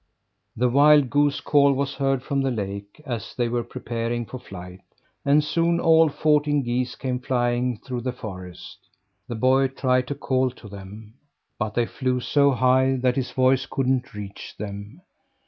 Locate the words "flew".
11.85-12.19